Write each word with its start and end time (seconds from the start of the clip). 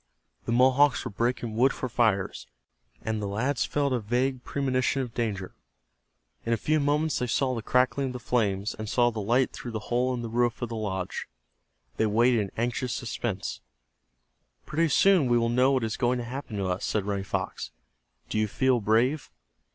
The 0.45 0.51
Mohawks 0.51 1.05
were 1.05 1.11
breaking 1.11 1.55
wood 1.55 1.71
for 1.73 1.87
fires, 1.87 2.47
and 3.03 3.21
the 3.21 3.27
lads 3.27 3.65
felt 3.65 3.93
a 3.93 3.99
vague 3.99 4.43
premonition 4.43 5.03
of 5.03 5.13
danger. 5.13 5.53
In 6.43 6.53
a 6.53 6.57
few 6.57 6.79
moments 6.79 7.19
they 7.19 7.27
heard 7.27 7.55
the 7.55 7.61
crackling 7.61 8.07
of 8.07 8.13
the 8.13 8.19
flames, 8.19 8.73
and 8.73 8.89
saw 8.89 9.11
the 9.11 9.21
light 9.21 9.51
through 9.53 9.69
the 9.73 9.93
hole 9.93 10.11
in 10.15 10.23
the 10.23 10.27
roof 10.27 10.59
of 10.63 10.69
the 10.69 10.75
lodge. 10.75 11.27
They 11.97 12.07
waited 12.07 12.39
in 12.39 12.51
anxious 12.57 12.93
suspense. 12.93 13.61
"Pretty 14.65 14.89
soon 14.89 15.27
we 15.27 15.37
will 15.37 15.49
know 15.49 15.73
what 15.73 15.83
is 15.83 15.97
going 15.97 16.17
to 16.17 16.23
happen 16.25 16.57
to 16.57 16.65
us," 16.65 16.83
said 16.83 17.05
Running 17.05 17.23
Fox. 17.23 17.69
"Do 18.27 18.39
you 18.39 18.47
feel 18.47 18.81
brave?" 18.81 19.29